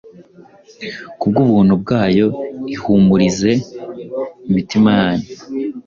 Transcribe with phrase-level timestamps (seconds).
[1.19, 2.27] ku bw’ubuntu bwayo,
[2.75, 3.51] ihumurize
[4.47, 5.27] imitima yanyu,